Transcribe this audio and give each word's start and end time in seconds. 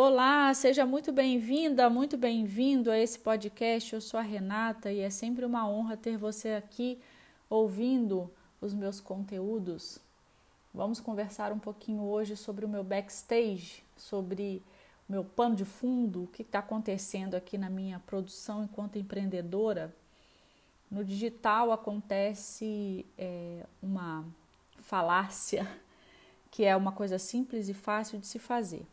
Olá, 0.00 0.54
seja 0.54 0.86
muito 0.86 1.10
bem-vinda, 1.10 1.90
muito 1.90 2.16
bem-vindo 2.16 2.88
a 2.88 2.96
esse 2.96 3.18
podcast. 3.18 3.92
Eu 3.92 4.00
sou 4.00 4.20
a 4.20 4.22
Renata 4.22 4.92
e 4.92 5.00
é 5.00 5.10
sempre 5.10 5.44
uma 5.44 5.68
honra 5.68 5.96
ter 5.96 6.16
você 6.16 6.50
aqui 6.50 7.00
ouvindo 7.50 8.30
os 8.60 8.72
meus 8.72 9.00
conteúdos. 9.00 9.98
Vamos 10.72 11.00
conversar 11.00 11.50
um 11.50 11.58
pouquinho 11.58 12.02
hoje 12.04 12.36
sobre 12.36 12.64
o 12.64 12.68
meu 12.68 12.84
backstage, 12.84 13.82
sobre 13.96 14.62
o 15.08 15.12
meu 15.12 15.24
pano 15.24 15.56
de 15.56 15.64
fundo, 15.64 16.22
o 16.22 16.26
que 16.28 16.42
está 16.42 16.60
acontecendo 16.60 17.34
aqui 17.34 17.58
na 17.58 17.68
minha 17.68 17.98
produção 17.98 18.62
enquanto 18.62 19.00
empreendedora. 19.00 19.92
No 20.88 21.04
digital 21.04 21.72
acontece 21.72 23.04
é, 23.18 23.66
uma 23.82 24.24
falácia 24.76 25.68
que 26.52 26.64
é 26.64 26.76
uma 26.76 26.92
coisa 26.92 27.18
simples 27.18 27.68
e 27.68 27.74
fácil 27.74 28.20
de 28.20 28.28
se 28.28 28.38
fazer. 28.38 28.86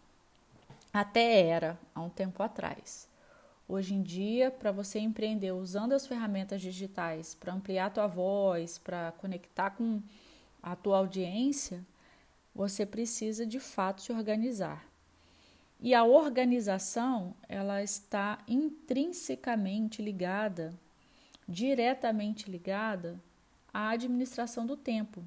Até 0.95 1.41
era 1.41 1.77
há 1.93 2.01
um 2.01 2.09
tempo 2.09 2.41
atrás. 2.41 3.09
Hoje 3.67 3.93
em 3.93 4.01
dia, 4.01 4.49
para 4.49 4.71
você 4.71 4.97
empreender 4.97 5.51
usando 5.51 5.91
as 5.91 6.07
ferramentas 6.07 6.61
digitais 6.61 7.35
para 7.35 7.53
ampliar 7.53 7.87
a 7.87 7.89
tua 7.89 8.07
voz, 8.07 8.77
para 8.77 9.11
conectar 9.17 9.71
com 9.71 10.01
a 10.63 10.73
tua 10.73 10.99
audiência, 10.99 11.85
você 12.55 12.85
precisa 12.85 13.45
de 13.45 13.59
fato 13.59 14.03
se 14.03 14.13
organizar. 14.13 14.87
E 15.81 15.93
a 15.93 16.05
organização, 16.05 17.35
ela 17.49 17.83
está 17.83 18.39
intrinsecamente 18.47 20.01
ligada, 20.01 20.73
diretamente 21.45 22.49
ligada 22.49 23.19
à 23.73 23.89
administração 23.89 24.65
do 24.65 24.77
tempo. 24.77 25.21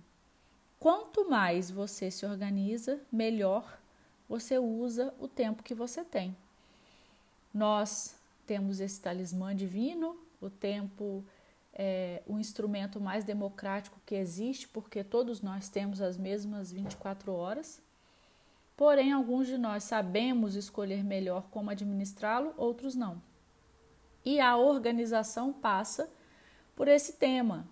Quanto 0.81 1.29
mais 1.29 1.71
você 1.71 2.11
se 2.11 2.25
organiza, 2.25 2.99
melhor 3.13 3.79
você 4.29 4.59
usa 4.59 5.15
o 5.19 5.27
tempo 5.27 5.63
que 5.63 5.75
você 5.75 6.05
tem. 6.05 6.37
Nós 7.53 8.17
temos 8.47 8.81
esse 8.81 9.01
talismã 9.01 9.55
divino, 9.55 10.17
o 10.41 10.51
tempo 10.51 11.25
é 11.73 12.23
o 12.27 12.39
instrumento 12.39 13.01
mais 13.01 13.25
democrático 13.25 14.01
que 14.05 14.15
existe, 14.15 14.69
porque 14.69 15.03
todos 15.03 15.41
nós 15.41 15.69
temos 15.69 16.01
as 16.01 16.17
mesmas 16.17 16.73
24 16.73 17.33
horas. 17.33 17.81
Porém, 18.77 19.13
alguns 19.13 19.47
de 19.47 19.59
nós 19.59 19.85
sabemos 19.85 20.55
escolher 20.55 21.03
melhor 21.03 21.49
como 21.51 21.71
administrá-lo, 21.71 22.53
outros 22.57 22.95
não. 22.95 23.21
E 24.25 24.41
a 24.41 24.57
organização 24.57 25.53
passa 25.53 26.11
por 26.77 26.87
esse 26.87 27.15
tema, 27.15 27.67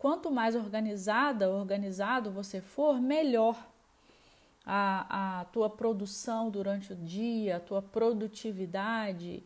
Quanto 0.00 0.30
mais 0.30 0.56
organizada, 0.56 1.50
organizado 1.50 2.30
você 2.30 2.62
for, 2.62 2.98
melhor 2.98 3.69
a, 4.72 5.40
a 5.40 5.44
tua 5.46 5.68
produção 5.68 6.48
durante 6.48 6.92
o 6.92 6.96
dia, 6.96 7.56
a 7.56 7.60
tua 7.60 7.82
produtividade, 7.82 9.42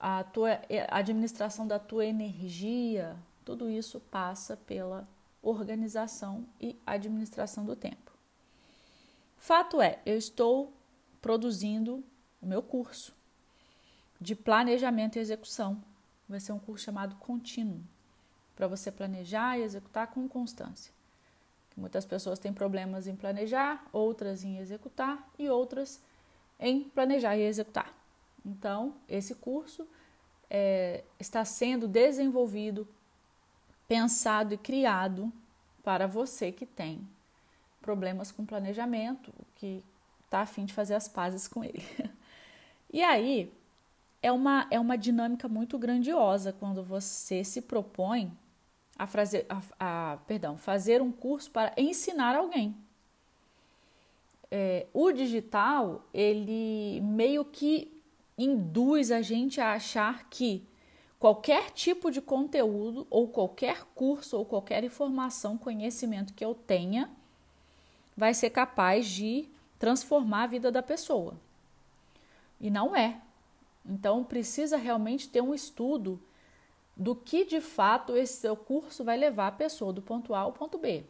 a 0.00 0.24
tua 0.24 0.58
administração 0.88 1.66
da 1.66 1.78
tua 1.78 2.06
energia, 2.06 3.14
tudo 3.44 3.68
isso 3.68 4.00
passa 4.00 4.56
pela 4.56 5.06
organização 5.42 6.46
e 6.58 6.74
administração 6.86 7.66
do 7.66 7.76
tempo. 7.76 8.10
Fato 9.36 9.82
é, 9.82 10.00
eu 10.06 10.16
estou 10.16 10.72
produzindo 11.20 12.02
o 12.40 12.46
meu 12.46 12.62
curso 12.62 13.14
de 14.18 14.34
planejamento 14.34 15.16
e 15.16 15.20
execução. 15.20 15.84
Vai 16.26 16.40
ser 16.40 16.52
um 16.52 16.58
curso 16.58 16.86
chamado 16.86 17.16
Contínuo 17.16 17.82
para 18.56 18.66
você 18.66 18.90
planejar 18.90 19.58
e 19.58 19.62
executar 19.62 20.06
com 20.06 20.26
constância. 20.26 20.97
Muitas 21.78 22.04
pessoas 22.04 22.38
têm 22.38 22.52
problemas 22.52 23.06
em 23.06 23.14
planejar, 23.14 23.86
outras 23.92 24.42
em 24.42 24.58
executar 24.58 25.30
e 25.38 25.48
outras 25.48 26.02
em 26.58 26.82
planejar 26.82 27.36
e 27.36 27.42
executar. 27.42 27.94
Então, 28.44 28.94
esse 29.08 29.34
curso 29.36 29.86
é, 30.50 31.04
está 31.20 31.44
sendo 31.44 31.86
desenvolvido, 31.86 32.86
pensado 33.86 34.54
e 34.54 34.58
criado 34.58 35.32
para 35.84 36.06
você 36.06 36.50
que 36.50 36.66
tem 36.66 37.06
problemas 37.80 38.32
com 38.32 38.44
planejamento, 38.44 39.32
que 39.54 39.82
está 40.24 40.40
afim 40.40 40.64
de 40.64 40.74
fazer 40.74 40.94
as 40.94 41.08
pazes 41.08 41.46
com 41.46 41.64
ele. 41.64 41.82
E 42.90 43.02
aí 43.02 43.52
é 44.22 44.32
uma, 44.32 44.66
é 44.70 44.80
uma 44.80 44.96
dinâmica 44.96 45.46
muito 45.46 45.78
grandiosa 45.78 46.54
quando 46.54 46.82
você 46.82 47.44
se 47.44 47.60
propõe 47.60 48.32
a, 48.98 49.06
fazer, 49.06 49.46
a, 49.48 49.62
a 49.78 50.16
perdão, 50.26 50.56
fazer 50.56 51.00
um 51.00 51.12
curso 51.12 51.50
para 51.50 51.72
ensinar 51.76 52.34
alguém. 52.34 52.76
É, 54.50 54.86
o 54.92 55.12
digital, 55.12 56.04
ele 56.12 57.00
meio 57.02 57.44
que 57.44 57.92
induz 58.36 59.10
a 59.10 59.22
gente 59.22 59.60
a 59.60 59.74
achar 59.74 60.28
que 60.28 60.66
qualquer 61.18 61.70
tipo 61.70 62.10
de 62.10 62.20
conteúdo 62.20 63.06
ou 63.10 63.28
qualquer 63.28 63.84
curso 63.94 64.36
ou 64.36 64.44
qualquer 64.44 64.82
informação, 64.84 65.58
conhecimento 65.58 66.32
que 66.32 66.44
eu 66.44 66.54
tenha, 66.54 67.10
vai 68.16 68.34
ser 68.34 68.50
capaz 68.50 69.06
de 69.06 69.48
transformar 69.78 70.44
a 70.44 70.46
vida 70.46 70.72
da 70.72 70.82
pessoa. 70.82 71.34
E 72.60 72.70
não 72.70 72.96
é. 72.96 73.20
Então 73.84 74.24
precisa 74.24 74.76
realmente 74.76 75.28
ter 75.28 75.40
um 75.40 75.54
estudo 75.54 76.20
do 76.98 77.14
que 77.14 77.44
de 77.44 77.60
fato 77.60 78.16
esse 78.16 78.40
seu 78.40 78.56
curso 78.56 79.04
vai 79.04 79.16
levar 79.16 79.46
a 79.46 79.52
pessoa 79.52 79.92
do 79.92 80.02
ponto 80.02 80.34
A 80.34 80.40
ao 80.40 80.52
ponto 80.52 80.76
B. 80.76 81.04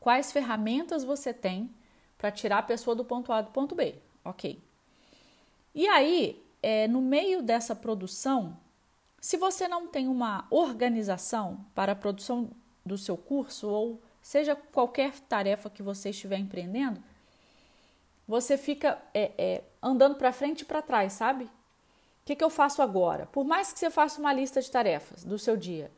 Quais 0.00 0.32
ferramentas 0.32 1.04
você 1.04 1.32
tem 1.32 1.70
para 2.18 2.32
tirar 2.32 2.58
a 2.58 2.62
pessoa 2.64 2.96
do 2.96 3.04
ponto 3.04 3.32
A 3.32 3.40
do 3.40 3.52
ponto 3.52 3.76
B? 3.76 3.94
Ok. 4.24 4.60
E 5.72 5.86
aí, 5.86 6.44
é, 6.60 6.88
no 6.88 7.00
meio 7.00 7.40
dessa 7.42 7.76
produção, 7.76 8.58
se 9.20 9.36
você 9.36 9.68
não 9.68 9.86
tem 9.86 10.08
uma 10.08 10.46
organização 10.50 11.64
para 11.76 11.92
a 11.92 11.96
produção 11.96 12.50
do 12.84 12.98
seu 12.98 13.16
curso, 13.16 13.68
ou 13.68 14.02
seja 14.20 14.56
qualquer 14.56 15.12
tarefa 15.20 15.70
que 15.70 15.82
você 15.82 16.10
estiver 16.10 16.38
empreendendo, 16.38 17.00
você 18.26 18.58
fica 18.58 19.00
é, 19.14 19.30
é, 19.38 19.64
andando 19.80 20.16
para 20.16 20.32
frente 20.32 20.62
e 20.62 20.64
para 20.64 20.82
trás, 20.82 21.12
sabe? 21.12 21.48
O 22.22 22.24
que, 22.24 22.36
que 22.36 22.44
eu 22.44 22.50
faço 22.50 22.80
agora? 22.80 23.26
Por 23.26 23.44
mais 23.44 23.72
que 23.72 23.78
você 23.78 23.90
faça 23.90 24.20
uma 24.20 24.32
lista 24.32 24.60
de 24.60 24.70
tarefas 24.70 25.24
do 25.24 25.38
seu 25.38 25.56
dia, 25.56 25.90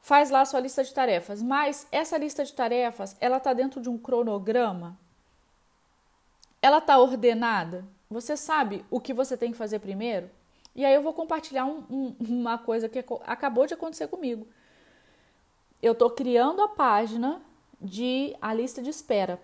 faz 0.00 0.30
lá 0.30 0.40
a 0.40 0.46
sua 0.46 0.60
lista 0.60 0.82
de 0.82 0.92
tarefas, 0.94 1.42
mas 1.42 1.86
essa 1.92 2.16
lista 2.16 2.44
de 2.44 2.52
tarefas, 2.54 3.14
ela 3.20 3.36
está 3.36 3.52
dentro 3.52 3.80
de 3.80 3.90
um 3.90 3.98
cronograma? 3.98 4.98
Ela 6.62 6.78
está 6.78 6.98
ordenada? 6.98 7.84
Você 8.10 8.38
sabe 8.38 8.84
o 8.90 8.98
que 8.98 9.12
você 9.12 9.36
tem 9.36 9.52
que 9.52 9.58
fazer 9.58 9.80
primeiro? 9.80 10.30
E 10.74 10.84
aí 10.84 10.94
eu 10.94 11.02
vou 11.02 11.12
compartilhar 11.12 11.66
um, 11.66 11.84
um, 11.90 12.16
uma 12.20 12.56
coisa 12.56 12.88
que 12.88 13.04
acabou 13.26 13.66
de 13.66 13.74
acontecer 13.74 14.08
comigo. 14.08 14.46
Eu 15.82 15.92
estou 15.92 16.08
criando 16.08 16.62
a 16.62 16.68
página 16.68 17.42
de 17.78 18.34
a 18.40 18.54
lista 18.54 18.82
de 18.82 18.88
espera. 18.88 19.40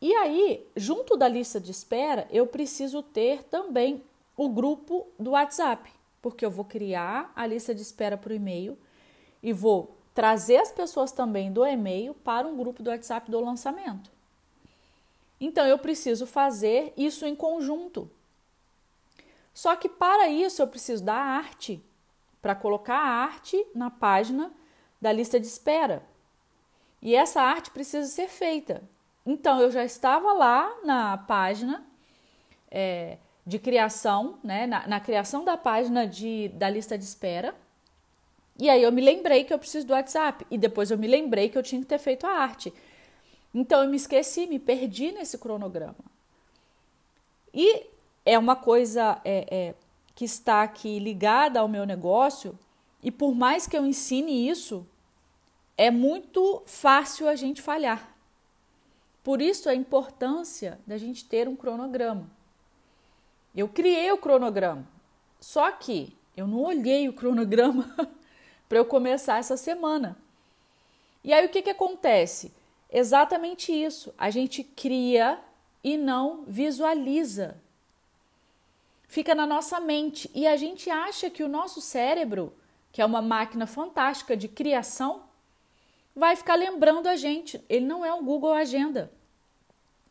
E 0.00 0.14
aí, 0.14 0.64
junto 0.76 1.16
da 1.16 1.26
lista 1.26 1.58
de 1.58 1.70
espera, 1.70 2.28
eu 2.30 2.46
preciso 2.46 3.02
ter 3.02 3.42
também 3.44 4.02
o 4.36 4.48
grupo 4.48 5.06
do 5.18 5.30
WhatsApp, 5.30 5.90
porque 6.20 6.44
eu 6.44 6.50
vou 6.50 6.64
criar 6.64 7.32
a 7.34 7.46
lista 7.46 7.74
de 7.74 7.82
espera 7.82 8.16
por 8.16 8.32
e-mail 8.32 8.78
e 9.42 9.52
vou 9.52 9.96
trazer 10.14 10.56
as 10.58 10.72
pessoas 10.72 11.12
também 11.12 11.52
do 11.52 11.64
e-mail 11.64 12.14
para 12.14 12.46
um 12.46 12.56
grupo 12.56 12.82
do 12.82 12.90
WhatsApp 12.90 13.30
do 13.30 13.40
lançamento. 13.40 14.10
Então 15.40 15.66
eu 15.66 15.78
preciso 15.78 16.26
fazer 16.26 16.92
isso 16.96 17.26
em 17.26 17.36
conjunto. 17.36 18.10
Só 19.52 19.76
que 19.76 19.88
para 19.88 20.28
isso 20.28 20.60
eu 20.60 20.66
preciso 20.66 21.04
da 21.04 21.14
arte, 21.14 21.82
para 22.42 22.54
colocar 22.54 22.98
a 22.98 23.24
arte 23.24 23.66
na 23.74 23.90
página 23.90 24.52
da 25.00 25.12
lista 25.12 25.38
de 25.38 25.46
espera. 25.46 26.02
E 27.00 27.14
essa 27.14 27.42
arte 27.42 27.70
precisa 27.70 28.08
ser 28.08 28.28
feita. 28.28 28.82
Então 29.24 29.60
eu 29.60 29.70
já 29.70 29.84
estava 29.84 30.32
lá 30.32 30.72
na 30.84 31.18
página, 31.18 31.86
é, 32.70 33.18
de 33.46 33.58
criação, 33.60 34.38
né, 34.42 34.66
na, 34.66 34.88
na, 34.88 35.00
criação 35.00 35.44
da 35.44 35.56
página 35.56 36.04
de, 36.06 36.48
da 36.48 36.68
lista 36.68 36.98
de 36.98 37.04
espera. 37.04 37.54
E 38.58 38.68
aí 38.68 38.82
eu 38.82 38.90
me 38.90 39.00
lembrei 39.00 39.44
que 39.44 39.54
eu 39.54 39.58
preciso 39.58 39.86
do 39.86 39.92
WhatsApp. 39.92 40.44
E 40.50 40.58
depois 40.58 40.90
eu 40.90 40.98
me 40.98 41.06
lembrei 41.06 41.48
que 41.48 41.56
eu 41.56 41.62
tinha 41.62 41.80
que 41.80 41.86
ter 41.86 41.98
feito 41.98 42.26
a 42.26 42.30
arte. 42.30 42.74
Então 43.54 43.84
eu 43.84 43.88
me 43.88 43.96
esqueci, 43.96 44.46
me 44.46 44.58
perdi 44.58 45.12
nesse 45.12 45.38
cronograma. 45.38 45.94
E 47.54 47.86
é 48.24 48.36
uma 48.36 48.56
coisa 48.56 49.20
é, 49.24 49.46
é, 49.48 49.74
que 50.14 50.24
está 50.24 50.62
aqui 50.62 50.98
ligada 50.98 51.60
ao 51.60 51.68
meu 51.68 51.86
negócio, 51.86 52.58
e 53.02 53.10
por 53.10 53.34
mais 53.34 53.66
que 53.66 53.76
eu 53.76 53.86
ensine 53.86 54.48
isso, 54.48 54.84
é 55.76 55.90
muito 55.90 56.62
fácil 56.66 57.28
a 57.28 57.36
gente 57.36 57.62
falhar. 57.62 58.14
Por 59.22 59.40
isso 59.40 59.68
a 59.68 59.74
importância 59.74 60.80
da 60.86 60.98
gente 60.98 61.24
ter 61.24 61.48
um 61.48 61.54
cronograma. 61.54 62.35
Eu 63.56 63.68
criei 63.68 64.12
o 64.12 64.18
cronograma. 64.18 64.86
Só 65.40 65.70
que 65.70 66.16
eu 66.36 66.46
não 66.46 66.62
olhei 66.62 67.08
o 67.08 67.12
cronograma 67.12 67.88
para 68.68 68.78
eu 68.78 68.84
começar 68.84 69.38
essa 69.38 69.56
semana. 69.56 70.16
E 71.24 71.32
aí 71.32 71.46
o 71.46 71.48
que, 71.48 71.62
que 71.62 71.70
acontece? 71.70 72.52
Exatamente 72.90 73.72
isso. 73.72 74.14
A 74.18 74.30
gente 74.30 74.62
cria 74.62 75.40
e 75.82 75.96
não 75.96 76.44
visualiza 76.46 77.60
fica 79.08 79.34
na 79.34 79.46
nossa 79.46 79.80
mente 79.80 80.30
e 80.34 80.46
a 80.46 80.56
gente 80.56 80.90
acha 80.90 81.30
que 81.30 81.42
o 81.42 81.48
nosso 81.48 81.80
cérebro, 81.80 82.52
que 82.92 83.00
é 83.00 83.06
uma 83.06 83.22
máquina 83.22 83.66
fantástica 83.66 84.36
de 84.36 84.48
criação, 84.48 85.22
vai 86.14 86.36
ficar 86.36 86.54
lembrando 86.54 87.06
a 87.06 87.16
gente. 87.16 87.62
Ele 87.68 87.86
não 87.86 88.04
é 88.04 88.12
um 88.12 88.24
Google 88.24 88.52
Agenda. 88.52 89.12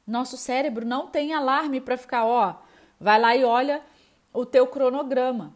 Nosso 0.06 0.38
cérebro 0.38 0.86
não 0.86 1.08
tem 1.08 1.34
alarme 1.34 1.82
para 1.82 1.98
ficar, 1.98 2.26
ó, 2.26 2.56
vai 3.00 3.20
lá 3.20 3.36
e 3.36 3.44
olha 3.44 3.82
o 4.34 4.46
teu 4.46 4.68
cronograma. 4.68 5.54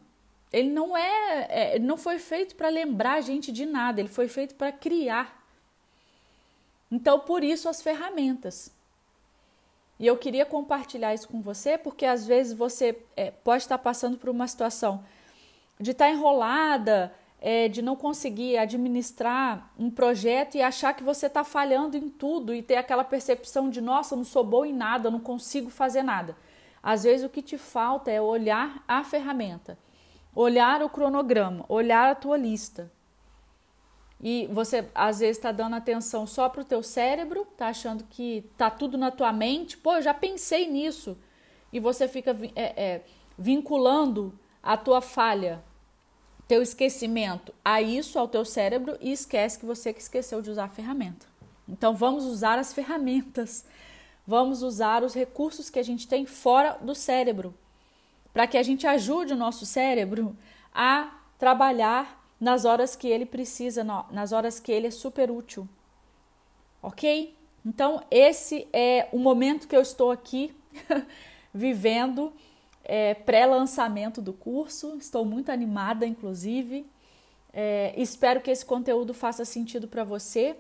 Ele 0.51 0.69
não 0.69 0.97
é, 0.97 1.75
é 1.75 1.79
não 1.79 1.97
foi 1.97 2.17
feito 2.17 2.55
para 2.55 2.69
lembrar 2.69 3.13
a 3.13 3.21
gente 3.21 3.51
de 3.51 3.65
nada, 3.65 3.99
ele 3.99 4.09
foi 4.09 4.27
feito 4.27 4.55
para 4.55 4.71
criar. 4.71 5.39
Então, 6.91 7.19
por 7.19 7.43
isso 7.43 7.69
as 7.69 7.81
ferramentas. 7.81 8.71
E 9.99 10.07
eu 10.07 10.17
queria 10.17 10.45
compartilhar 10.45 11.13
isso 11.13 11.27
com 11.27 11.41
você, 11.41 11.77
porque 11.77 12.05
às 12.05 12.25
vezes 12.25 12.53
você 12.53 12.97
é, 13.15 13.31
pode 13.31 13.63
estar 13.63 13.77
passando 13.77 14.17
por 14.17 14.29
uma 14.29 14.47
situação 14.47 15.03
de 15.79 15.91
estar 15.91 16.09
enrolada, 16.09 17.13
é, 17.41 17.67
de 17.67 17.81
não 17.81 17.95
conseguir 17.95 18.57
administrar 18.57 19.71
um 19.77 19.89
projeto 19.89 20.55
e 20.55 20.61
achar 20.61 20.93
que 20.93 21.03
você 21.03 21.27
está 21.27 21.43
falhando 21.43 21.95
em 21.95 22.09
tudo 22.09 22.53
e 22.53 22.61
ter 22.61 22.75
aquela 22.75 23.03
percepção 23.03 23.69
de, 23.69 23.81
nossa, 23.81 24.15
não 24.15 24.23
sou 24.23 24.43
boa 24.43 24.67
em 24.67 24.73
nada, 24.73 25.11
não 25.11 25.19
consigo 25.19 25.69
fazer 25.69 26.03
nada. 26.03 26.35
Às 26.81 27.03
vezes 27.03 27.25
o 27.25 27.29
que 27.29 27.41
te 27.41 27.57
falta 27.57 28.09
é 28.09 28.21
olhar 28.21 28.83
a 28.87 29.03
ferramenta, 29.03 29.77
olhar 30.33 30.81
o 30.81 30.89
cronograma, 30.89 31.65
olhar 31.67 32.09
a 32.09 32.15
tua 32.15 32.37
lista. 32.37 32.91
E 34.21 34.47
você 34.51 34.89
às 34.93 35.19
vezes 35.19 35.37
está 35.37 35.51
dando 35.51 35.75
atenção 35.75 36.27
só 36.27 36.49
para 36.49 36.61
o 36.61 36.65
teu 36.65 36.83
cérebro, 36.83 37.45
tá 37.57 37.67
achando 37.67 38.03
que 38.05 38.49
tá 38.57 38.69
tudo 38.69 38.97
na 38.97 39.11
tua 39.11 39.31
mente. 39.31 39.77
Pô, 39.77 39.95
eu 39.95 40.01
já 40.01 40.13
pensei 40.13 40.69
nisso. 40.69 41.17
E 41.71 41.79
você 41.79 42.07
fica 42.07 42.35
é, 42.55 42.83
é, 42.83 43.05
vinculando 43.37 44.37
a 44.61 44.75
tua 44.75 45.01
falha, 45.01 45.63
teu 46.47 46.61
esquecimento 46.61 47.53
a 47.63 47.81
isso, 47.81 48.19
ao 48.19 48.27
teu 48.27 48.43
cérebro, 48.43 48.97
e 48.99 49.11
esquece 49.11 49.59
que 49.59 49.65
você 49.65 49.93
que 49.93 50.01
esqueceu 50.01 50.41
de 50.41 50.49
usar 50.49 50.65
a 50.65 50.69
ferramenta. 50.69 51.25
Então 51.67 51.95
vamos 51.95 52.25
usar 52.25 52.59
as 52.59 52.73
ferramentas, 52.73 53.65
vamos 54.29 54.61
usar 54.61 55.03
os 55.03 55.15
recursos 55.15 55.71
que 55.71 55.79
a 55.79 55.83
gente 55.83 56.07
tem 56.07 56.23
fora 56.23 56.77
do 56.79 56.93
cérebro, 56.93 57.51
para 58.31 58.45
que 58.45 58.59
a 58.59 58.61
gente 58.61 58.85
ajude 58.85 59.33
o 59.33 59.35
nosso 59.35 59.65
cérebro 59.65 60.37
a 60.71 61.19
trabalhar 61.39 62.23
nas 62.39 62.63
horas 62.63 62.95
que 62.95 63.07
ele 63.07 63.25
precisa, 63.25 63.83
nas 64.11 64.31
horas 64.31 64.59
que 64.59 64.71
ele 64.71 64.85
é 64.85 64.91
super 64.91 65.31
útil. 65.31 65.67
Ok? 66.79 67.35
Então, 67.65 68.03
esse 68.11 68.67
é 68.71 69.09
o 69.11 69.17
momento 69.17 69.67
que 69.67 69.75
eu 69.75 69.81
estou 69.81 70.11
aqui 70.11 70.53
vivendo, 71.51 72.31
é, 72.83 73.15
pré-lançamento 73.15 74.21
do 74.21 74.31
curso. 74.31 74.95
Estou 74.99 75.25
muito 75.25 75.51
animada, 75.51 76.05
inclusive. 76.05 76.85
É, 77.51 77.95
espero 77.97 78.41
que 78.41 78.51
esse 78.51 78.63
conteúdo 78.63 79.11
faça 79.11 79.43
sentido 79.43 79.87
para 79.87 80.03
você. 80.03 80.55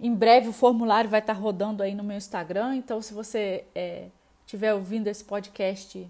Em 0.00 0.14
breve 0.14 0.48
o 0.48 0.52
formulário 0.52 1.08
vai 1.08 1.20
estar 1.20 1.32
rodando 1.32 1.82
aí 1.82 1.94
no 1.94 2.02
meu 2.02 2.16
Instagram, 2.16 2.76
então 2.76 3.00
se 3.00 3.14
você 3.14 3.64
é, 3.74 4.08
estiver 4.44 4.74
ouvindo 4.74 5.06
esse 5.06 5.24
podcast, 5.24 6.08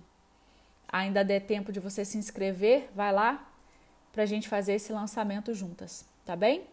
ainda 0.89 1.25
der 1.25 1.41
tempo 1.41 1.71
de 1.71 1.81
você 1.81 2.05
se 2.05 2.17
inscrever, 2.17 2.89
vai 2.95 3.13
lá, 3.13 3.47
para 4.13 4.23
a 4.23 4.27
gente 4.27 4.49
fazer 4.49 4.75
esse 4.75 4.93
lançamento 4.93 5.53
juntas, 5.53 6.07
tá 6.25 6.37
bem? 6.37 6.65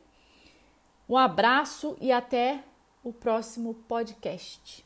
Um 1.10 1.18
abraço 1.18 1.98
e 2.00 2.12
até 2.12 2.64
o 3.04 3.12
próximo 3.12 3.74
podcast. 3.74 4.86